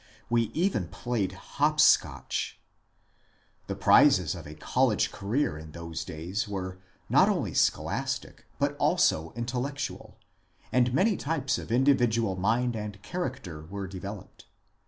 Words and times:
We 0.31 0.45
even 0.55 0.87
played 0.87 1.33
hopscotch 1.33 2.59
I 2.59 2.67
The 3.67 3.75
prizes 3.75 4.33
of 4.33 4.47
a 4.47 4.55
college 4.55 5.11
career 5.11 5.59
in 5.59 5.73
those 5.73 6.03
days 6.03 6.47
were 6.47 6.79
not 7.07 7.29
only 7.29 7.53
scholastic 7.53 8.47
but 8.57 8.75
also 8.77 9.31
intellectual, 9.35 10.17
and 10.71 10.91
many 10.91 11.17
types 11.17 11.59
of 11.59 11.71
individual 11.71 12.35
mind 12.35 12.75
and 12.75 12.99
character 13.03 13.63
were 13.63 13.85
developed. 13.85 14.47